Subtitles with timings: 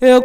[0.00, 0.22] Eu,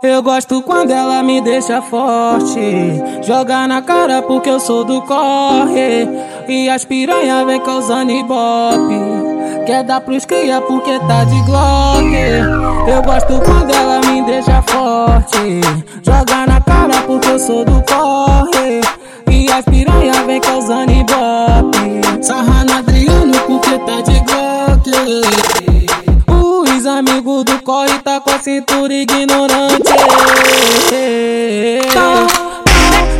[0.00, 3.02] eu gosto quando ela me deixa forte.
[3.20, 6.08] Joga na cara porque eu sou do corre.
[6.46, 8.94] E as piranha vem causando ibope.
[9.66, 12.14] Quer dar pros cria porque tá de glock.
[12.88, 15.60] Eu gosto quando ela me deixa forte.
[16.04, 18.80] Joga na cara porque eu sou do corre.
[19.28, 20.12] E as piranha
[26.96, 29.92] amigo do corre tá com a cintura ignorante.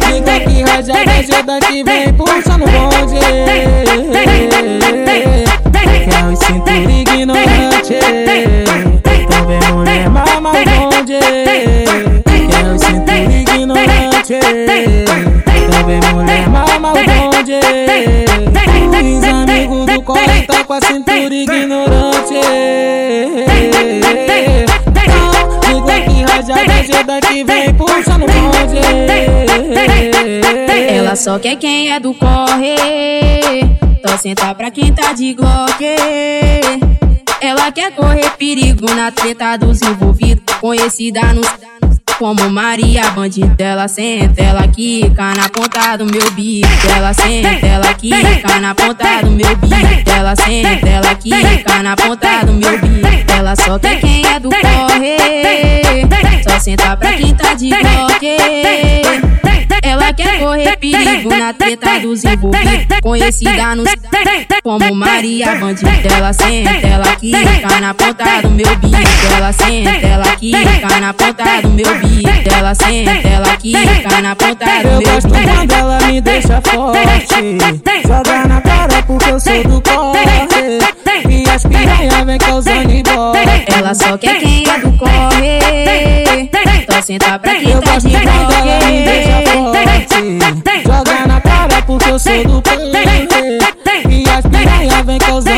[0.01, 3.21] Fica aqui rajada, ajuda que vem puxando o bonde.
[5.73, 7.99] Que é o cintura ignorante.
[9.47, 11.19] Vem mulher mama o bonde.
[12.25, 14.41] Que é o cintura ignorante.
[15.87, 17.61] Vem mulher mama o bonde.
[19.19, 22.07] Os amigos do corre tá com a cintura ignorante.
[26.97, 28.81] ajuda que vem puxando o bonde.
[30.89, 32.77] Ela só quer quem é do corre.
[34.07, 35.85] Só sentar pra quem tá de glock.
[37.41, 40.45] Ela quer correr perigo na treta dos envolvidos.
[40.61, 41.47] Conhecida nos
[42.19, 43.65] como Maria bandida.
[43.65, 46.69] Ela senta, ela quica na ponta do meu bico.
[46.97, 50.11] Ela senta, ela quica na ponta do meu bico.
[50.11, 53.33] Ela senta, ela quica na ponta do meu bico.
[53.37, 55.17] Ela só quer quem é do corre.
[56.43, 59.36] Só senta pra quem tá de bloque.
[60.07, 63.01] Ela quer correr perigo na treta dos envolvidos.
[63.03, 63.89] Conhecida nos
[64.63, 65.91] como Maria bandida.
[66.17, 68.97] Ela senta, ela quica na ponta do meu bico.
[69.37, 72.31] Ela senta, ela quica na ponta do meu bico.
[72.57, 75.09] Ela senta, ela quica na ponta do meu bico.
[75.09, 77.59] Eu gosto quando ela me deixa forte.
[78.07, 80.21] Joga na cara porque eu sou do corre.
[81.29, 83.39] E as piranha vem causando ibope.
[83.77, 86.49] Ela só quer quem é do corre.
[86.93, 88.86] Só senta pra quem tá de.
[95.19, 95.56] Piranha vem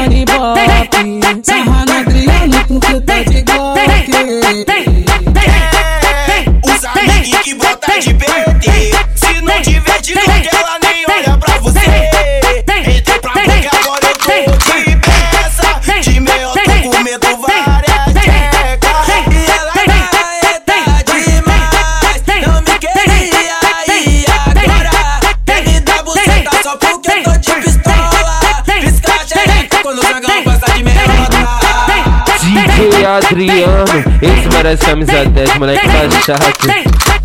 [32.79, 33.85] DJ Adriano,
[34.23, 37.18] esse merece amizade 10, moleque tá chato.